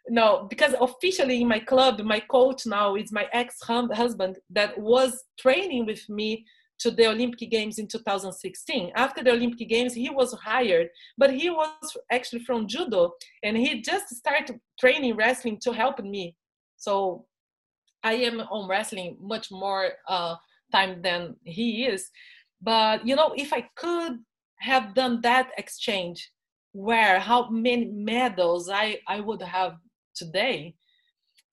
[0.09, 5.85] no because officially in my club my coach now is my ex-husband that was training
[5.85, 6.43] with me
[6.81, 11.49] to the olympic games in 2016 after the olympic games he was hired but he
[11.49, 13.11] was actually from judo
[13.43, 16.35] and he just started training wrestling to help me.
[16.77, 17.25] So
[18.03, 20.35] i am on wrestling much more uh,
[20.71, 22.09] time than he is.
[22.61, 24.13] But you know if i could
[24.59, 26.19] have done that exchange
[26.73, 29.73] where how many medals i i would have
[30.15, 30.75] today.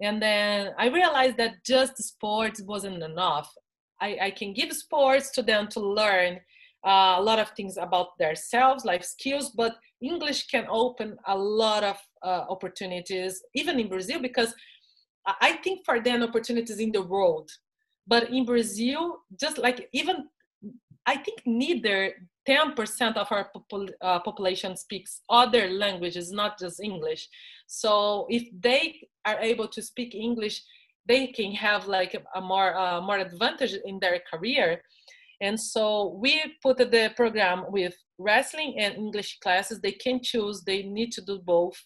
[0.01, 3.53] And then i realized that just sports wasn't enough
[4.01, 6.41] i, I can give sports to them to learn
[6.87, 11.83] uh, a lot of things about themselves life skills but english can open a lot
[11.85, 14.55] of uh, opportunities even in brazil because
[15.41, 17.51] i think for them opportunities in the world
[18.07, 20.29] but in brazil just like even
[21.07, 22.15] i think neither
[22.49, 27.29] 10% of our popul- uh, population speaks other languages, not just English.
[27.67, 30.63] So if they are able to speak English,
[31.09, 34.83] they can have like a, more uh, more advantage in their career.
[35.41, 39.81] And so we put the program with wrestling and English classes.
[39.81, 40.63] They can choose.
[40.63, 41.77] They need to do both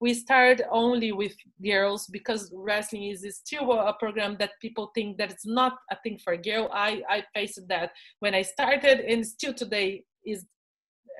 [0.00, 5.30] we start only with girls because wrestling is still a program that people think that
[5.30, 9.52] it's not a thing for girl i i faced that when i started and still
[9.52, 10.46] today is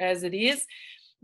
[0.00, 0.64] as it is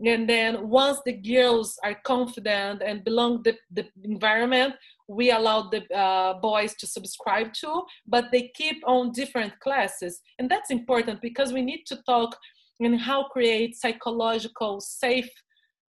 [0.05, 4.75] and then once the girls are confident and belong the, the environment
[5.07, 10.21] we allowed the uh, boys to subscribe to but they keep on different classes.
[10.39, 12.35] And that's important because we need to talk
[12.79, 15.29] and how create psychological safe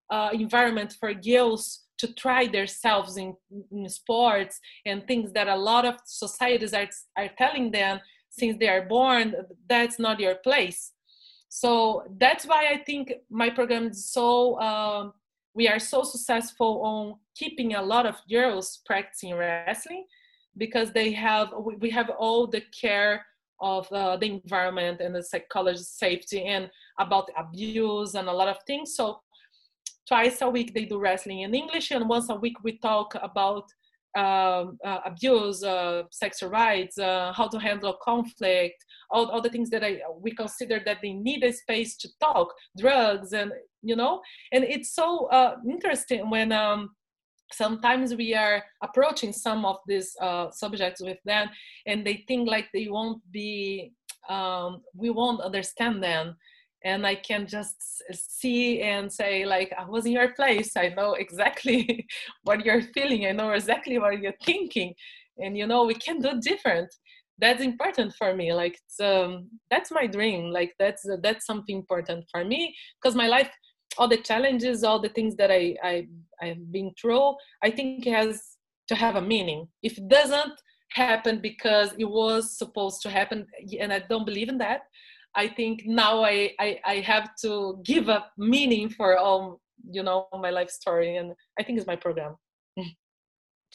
[0.09, 3.35] uh, environment for girls to try themselves in,
[3.71, 7.99] in sports and things that a lot of societies are, are telling them
[8.29, 9.35] since they are born
[9.67, 10.93] that's not your place.
[11.49, 15.13] So that's why i think my program is so um,
[15.57, 20.05] we are so successful on keeping a lot of girls practicing wrestling
[20.55, 21.47] because they have
[21.79, 23.25] we have all the care
[23.59, 28.57] of uh, the environment and the psychology safety and about abuse and a lot of
[28.67, 28.95] things.
[28.95, 29.19] So
[30.07, 33.65] twice a week they do wrestling in english and once a week we talk about
[34.15, 39.69] um, uh, abuse, uh, sexual rights, uh, how to handle conflict, all, all the things
[39.69, 44.21] that I, we consider that they need a space to talk, drugs, and you know,
[44.51, 46.89] and it's so uh, interesting when um,
[47.53, 51.49] sometimes we are approaching some of these uh, subjects with them,
[51.85, 53.93] and they think like they won't be,
[54.29, 56.35] um, we won't understand them.
[56.83, 60.77] And i can just see and say like i was in your place.
[60.77, 62.05] I know exactly
[62.43, 63.25] what you're feeling.
[63.25, 64.93] I know exactly what you're thinking.
[65.39, 66.93] And you know we can do different
[67.39, 72.25] that's important for me like um, that's my dream like that's uh, that's something important
[72.31, 73.49] for me because my life
[73.97, 76.07] all the challenges all the things that i i
[76.41, 80.53] i've been through i think it has to have a meaning if it doesn't
[80.91, 83.45] happen because it was supposed to happen
[83.79, 84.81] and i don't believe in that
[85.37, 90.27] I think now I, I, I have to give up meaning for all you know
[90.33, 92.35] my life story, and I think it's my program.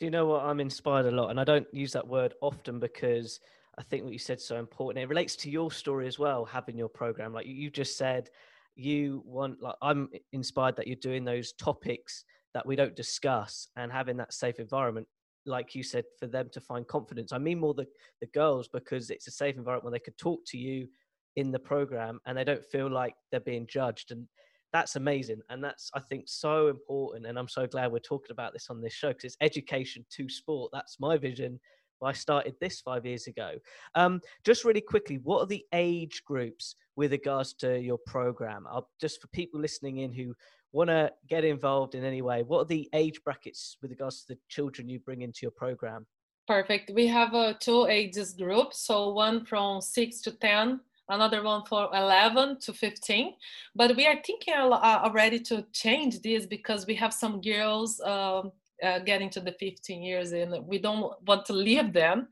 [0.03, 0.43] Do you know what?
[0.43, 3.38] I'm inspired a lot, and I don't use that word often because
[3.79, 5.01] I think what you said is so important.
[5.01, 7.33] It relates to your story as well, having your program.
[7.33, 8.29] Like you just said,
[8.75, 13.93] you want like I'm inspired that you're doing those topics that we don't discuss and
[13.93, 15.07] having that safe environment
[15.47, 17.87] like you said for them to find confidence i mean more the
[18.21, 20.87] the girls because it's a safe environment where they could talk to you
[21.35, 24.29] in the program and they don't feel like they're being judged and
[24.73, 28.53] that's amazing and that's i think so important and i'm so glad we're talking about
[28.53, 31.59] this on this show because it's education to sport that's my vision
[32.05, 33.53] i started this five years ago.
[33.95, 38.67] Um, just really quickly what are the age groups with regards to your program?
[38.71, 40.35] I'll, just for people listening in who
[40.73, 44.35] want to get involved in any way what are the age brackets with regards to
[44.35, 46.07] the children you bring into your program?
[46.47, 50.81] Perfect we have uh, two ages groups so one from 6 to 10
[51.14, 53.35] another one for 11 to 15
[53.75, 58.52] but we are thinking uh, already to change this because we have some girls um,
[58.83, 62.29] uh, getting to the 15 years and we don't want to leave them.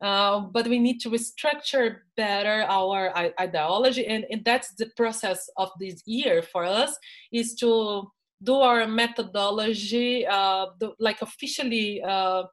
[0.00, 4.06] Uh, but we need to restructure better our ideology.
[4.06, 6.96] And, and that's the process of this year for us
[7.32, 8.08] is to
[8.42, 12.44] do our methodology uh, do, like officially uh,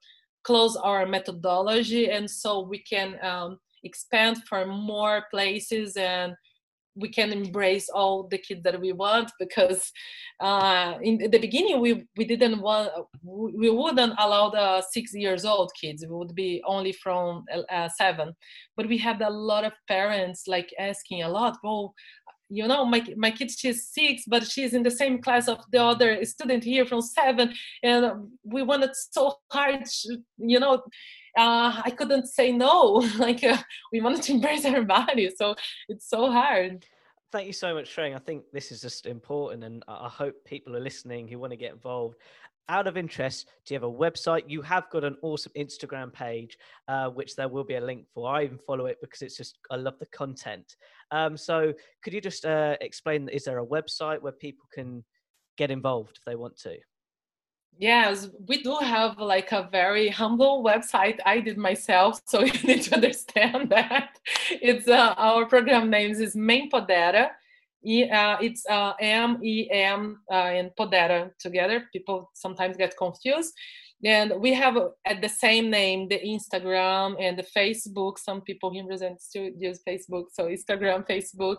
[0.43, 6.36] close our methodology and so we can um, expand for more places and
[6.96, 9.92] we can embrace all the kids that we want because
[10.40, 12.90] uh, in the beginning we we didn't want
[13.24, 16.04] we wouldn't allow the six years old kids.
[16.04, 18.34] It would be only from uh, seven.
[18.78, 21.94] But we had a lot of parents like asking a lot well
[22.50, 25.82] you know my my kid she's six but she's in the same class of the
[25.82, 29.84] other student here from seven and we wanted so hard
[30.38, 30.84] you know
[31.38, 33.06] uh, I couldn't say no.
[33.18, 33.58] like uh,
[33.91, 35.56] we wanted to embrace everybody, so
[35.89, 36.86] it's so hard.
[37.32, 38.16] Thank you so much, sharing.
[38.16, 41.58] I think this is just important, and I hope people are listening who want to
[41.58, 42.16] get involved.
[42.70, 44.43] Out of interest, do you have a website?
[44.48, 48.34] You have got an awesome Instagram page, uh, which there will be a link for.
[48.34, 50.78] I even follow it because it's just I love the content.
[51.16, 53.30] Um, so, could you just uh, explain?
[53.30, 55.05] Is there a website where people can
[55.57, 56.76] get involved if they want to?
[57.78, 61.20] Yes, we do have like a very humble website.
[61.26, 64.20] I did myself, so you need to understand that.
[64.51, 67.30] It's uh, our program names is Mempodera.
[67.88, 71.88] Uh, it's uh, M E M uh, and Podera together.
[71.93, 73.53] People sometimes get confused.
[74.06, 78.20] And we have uh, at the same name the Instagram and the Facebook.
[78.20, 81.58] Some people in Brazil still use Facebook, so Instagram, Facebook,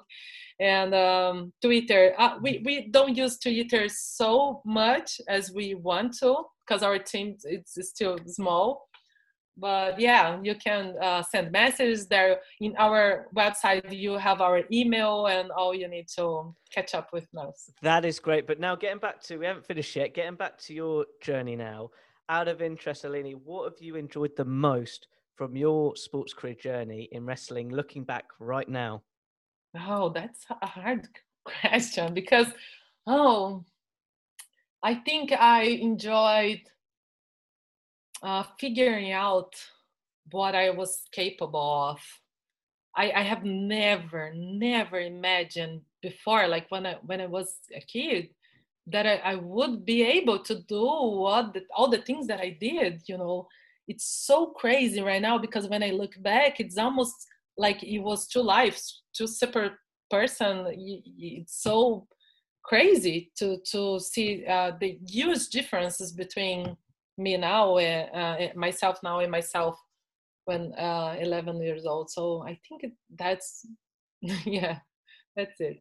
[0.60, 2.14] and um, Twitter.
[2.16, 7.36] Uh, we we don't use Twitter so much as we want to because our team
[7.42, 8.86] it's still small.
[9.58, 12.40] But yeah, you can uh, send messages there.
[12.60, 17.26] In our website, you have our email and all you need to catch up with
[17.36, 17.70] us.
[17.82, 18.46] That is great.
[18.46, 20.14] But now, getting back to we haven't finished yet.
[20.14, 21.90] Getting back to your journey now.
[22.28, 25.06] Out of interest, Aline, what have you enjoyed the most
[25.36, 27.70] from your sports career journey in wrestling?
[27.70, 29.02] Looking back right now.
[29.78, 31.06] Oh, that's a hard
[31.44, 32.48] question because,
[33.06, 33.64] oh,
[34.82, 36.62] I think I enjoyed
[38.22, 39.54] uh, figuring out
[40.32, 42.00] what I was capable of.
[42.96, 48.30] I, I have never, never imagined before, like when I when I was a kid,
[48.86, 52.56] that I, I would be able to do what the, all the things that I
[52.60, 53.02] did.
[53.06, 53.48] You know,
[53.88, 57.14] it's so crazy right now because when I look back, it's almost
[57.58, 59.74] like it was two lives, two separate
[60.10, 60.66] person.
[61.18, 62.06] It's so
[62.64, 66.76] crazy to to see uh, the huge differences between
[67.18, 69.78] me now, uh, myself now, and myself
[70.44, 72.10] when uh, 11 years old.
[72.10, 73.66] So I think that's
[74.44, 74.78] yeah,
[75.36, 75.80] that's it.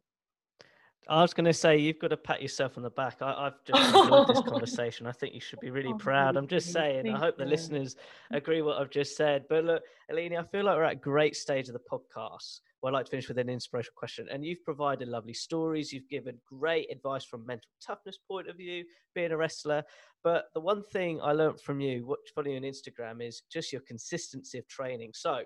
[1.08, 3.18] I was going to say you've got to pat yourself on the back.
[3.20, 5.06] I, have just enjoyed this conversation.
[5.06, 6.36] I think you should be really oh, proud.
[6.36, 7.08] I'm just saying.
[7.08, 7.94] I hope the listeners
[8.32, 9.44] agree what I've just said.
[9.48, 12.60] But look, Aline, I feel like we're at a great stage of the podcast.
[12.82, 14.26] Well, I'd like to finish with an inspirational question.
[14.32, 15.92] And you've provided lovely stories.
[15.92, 18.84] You've given great advice from mental toughness point of view,
[19.14, 19.84] being a wrestler.
[20.24, 23.82] But the one thing I learned from you, what following on Instagram, is just your
[23.82, 25.12] consistency of training.
[25.14, 25.42] So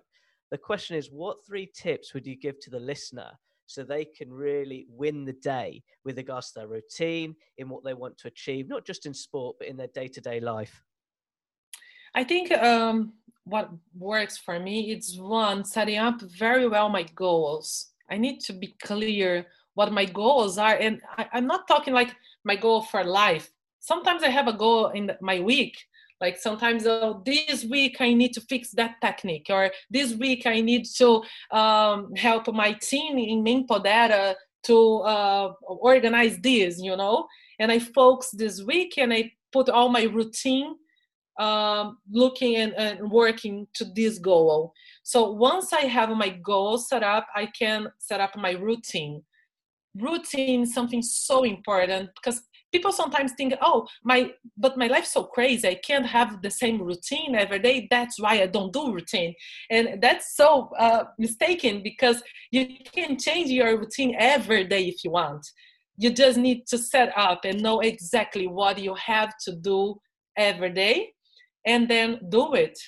[0.50, 3.30] the question is, what three tips would you give to the listener?
[3.70, 7.94] So they can really win the day with regards to their routine, in what they
[7.94, 10.82] want to achieve, not just in sport, but in their day to day life?
[12.14, 13.12] I think um,
[13.44, 17.92] what works for me is one, setting up very well my goals.
[18.10, 20.74] I need to be clear what my goals are.
[20.74, 22.14] And I, am not talking like
[22.44, 23.52] my goal for life.
[23.78, 25.78] Sometimes I have a goal in my week
[26.20, 30.60] like sometimes oh, this week i need to fix that technique or this week i
[30.60, 37.26] need to um, help my team in Mempodera to uh, organize this you know?
[37.58, 40.74] And i focus this week and i put all my routine
[41.38, 44.74] um, looking and, and working to this goal.
[45.02, 49.22] So once i have my goal set up i can set up my routine.
[49.96, 52.42] Routine something so important because
[52.72, 55.68] people sometimes think oh my but my life's so crazy.
[55.68, 57.88] I can't have the same routine every day.
[57.90, 59.34] That's why i don't do routine.
[59.70, 65.10] And that's so uh, mistaken because you can change your routine every day if you
[65.10, 65.46] want.
[65.96, 70.00] You just need to set up and know exactly what you have to do
[70.36, 71.12] every day
[71.66, 72.78] and then do it.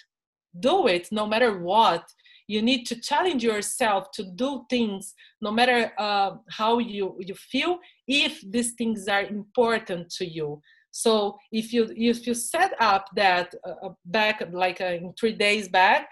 [0.59, 2.05] Do it no matter what.
[2.49, 7.79] You need to challenge yourself to do things no matter uh, how you, you feel
[8.13, 10.61] if these things are important to you.
[10.91, 15.33] So if you if you set up that uh, uh back like uh, in three
[15.33, 16.09] days back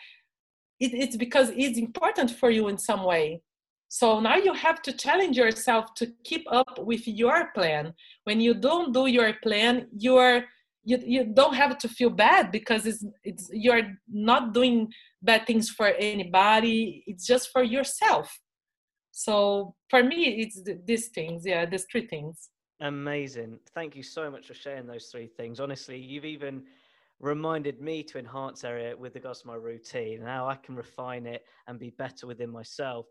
[0.84, 3.42] it, it's because it's important for you in some way.
[3.88, 7.92] So now you have to challenge yourself to keep up with your plan.
[8.24, 10.44] When you don't do your plan you're
[10.82, 14.90] you, you don't have to feel bad because it's it's you're not doing
[15.20, 17.04] bad things for anybody.
[17.06, 18.26] It's just for yourself
[19.24, 22.50] so for me it's these things yeah these three things
[22.80, 26.62] amazing thank you so much for sharing those three things honestly you've even
[27.20, 30.24] reminded me to enhance area with regards to my routine.
[30.24, 33.06] Now I can refine it and be better within myself.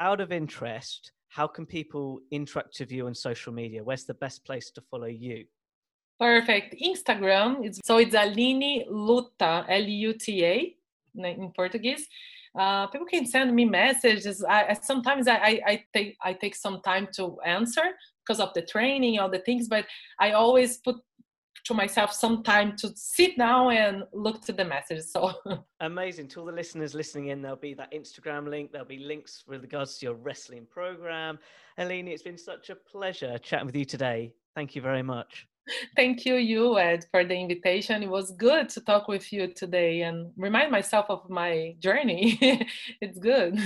[0.00, 3.82] Out of interest, how can people interact with you on social media?
[3.82, 5.44] Where's the best place to follow you?
[6.20, 6.76] Perfect.
[6.82, 7.64] Instagram.
[7.64, 10.76] It's, so it's Aline Luta, L U T A
[11.16, 12.06] in Portuguese.
[12.58, 14.44] Uh, people can send me messages.
[14.44, 17.84] I, sometimes I, I, I, take I take some time to answer
[18.26, 19.86] because of the training, all the things, but
[20.18, 20.96] I always put
[21.64, 25.12] to myself some time to sit down and look to the messages.
[25.12, 25.32] So
[25.80, 26.28] amazing.
[26.28, 29.62] To all the listeners listening in, there'll be that Instagram link, there'll be links with
[29.62, 31.38] regards to your wrestling program.
[31.76, 34.32] Aline, it's been such a pleasure chatting with you today.
[34.54, 35.46] Thank you very much.
[35.96, 38.02] Thank you, you Ed, for the invitation.
[38.02, 42.38] It was good to talk with you today and remind myself of my journey.
[43.00, 43.58] it's good.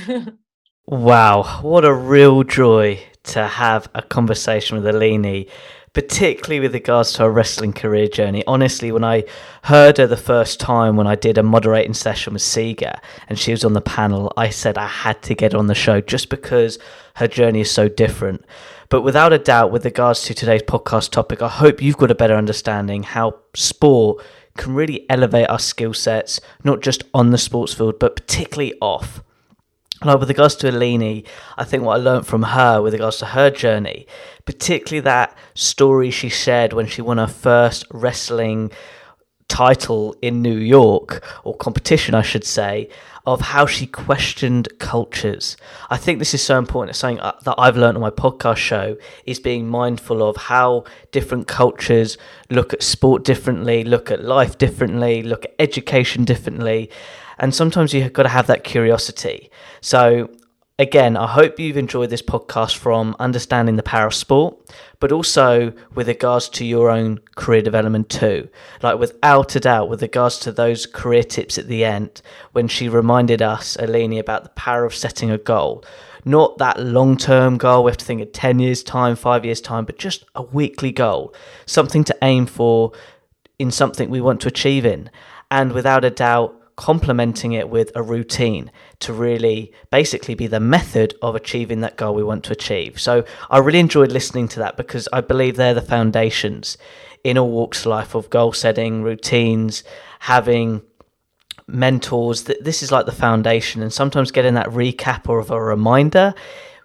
[0.87, 5.47] wow, what a real joy to have a conversation with Aline,
[5.93, 8.43] particularly with regards to her wrestling career journey.
[8.47, 9.25] Honestly, when I
[9.65, 12.99] heard her the first time when I did a moderating session with Siga
[13.29, 16.01] and she was on the panel, I said I had to get on the show
[16.01, 16.79] just because
[17.17, 18.45] her journey is so different.
[18.93, 22.15] But without a doubt, with regards to today's podcast topic, I hope you've got a
[22.15, 24.23] better understanding how sport
[24.59, 29.23] can really elevate our skill sets, not just on the sports field, but particularly off.
[30.05, 31.25] Like with regards to Aline,
[31.57, 34.07] I think what I learned from her with regards to her journey,
[34.45, 38.73] particularly that story she shared when she won her first wrestling
[39.49, 42.91] title in New York, or competition, I should say,
[43.25, 45.57] of how she questioned cultures.
[45.91, 46.91] I think this is so important.
[46.91, 48.97] It's something uh, that I've learned on my podcast show
[49.27, 52.19] is being mindful of how different cultures
[52.51, 56.91] look at sport differently, look at life differently, look at education differently.
[57.39, 59.51] And sometimes you've got to have that curiosity.
[59.81, 60.29] So
[60.79, 64.57] again, I hope you've enjoyed this podcast from understanding the power of sport,
[65.01, 68.49] but also with regards to your own career development too.
[68.83, 72.89] Like without a doubt, with regards to those career tips at the end, when she
[72.89, 75.85] reminded us, Aline, about the power of setting a goal.
[76.25, 79.61] Not that long term goal, we have to think of 10 years' time, five years'
[79.61, 81.35] time, but just a weekly goal,
[81.67, 82.93] something to aim for
[83.59, 85.11] in something we want to achieve in.
[85.51, 88.71] And without a doubt, complementing it with a routine
[89.01, 93.01] to really basically be the method of achieving that goal we want to achieve.
[93.01, 96.79] So I really enjoyed listening to that because I believe they're the foundations
[97.25, 99.85] in all walks of life of goal setting, routines,
[100.21, 100.83] having
[101.67, 102.45] mentors.
[102.45, 106.35] This is like the foundation, and sometimes getting that recap or of a reminder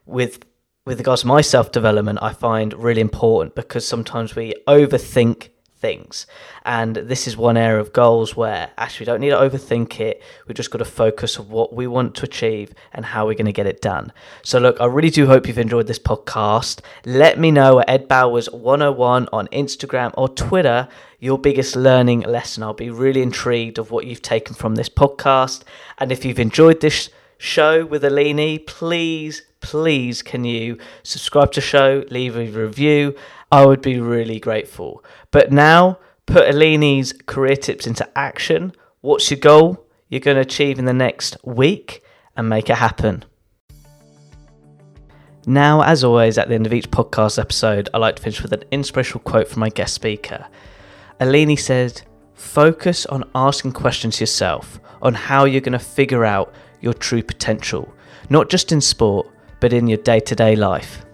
[0.06, 0.44] with
[0.86, 6.28] with regards to my self development, I find really important because sometimes we overthink things.
[6.66, 10.22] And this is one area of goals where actually we don't need to overthink it.
[10.48, 13.46] We've just got to focus on what we want to achieve and how we're going
[13.46, 14.12] to get it done.
[14.44, 16.82] So, look, I really do hope you've enjoyed this podcast.
[17.06, 20.88] Let me know at Ed Bowers 101 on Instagram or Twitter
[21.20, 22.64] your biggest learning lesson.
[22.64, 25.64] I'll be really intrigued of what you've taken from this podcast.
[25.98, 32.04] And if you've enjoyed this show with Aline, please, please can you subscribe to show,
[32.10, 33.16] leave a review,
[33.52, 35.04] I would be really grateful.
[35.32, 38.74] But now, put Aline's career tips into action.
[39.02, 42.04] What's your goal you're going to achieve in the next week
[42.36, 43.24] and make it happen?
[45.46, 48.52] Now, as always, at the end of each podcast episode, I like to finish with
[48.52, 50.46] an inspirational quote from my guest speaker.
[51.22, 52.02] Aline said,
[52.34, 57.94] Focus on asking questions yourself on how you're going to figure out your true potential,
[58.30, 59.28] not just in sport,
[59.60, 61.07] but in your day to day life.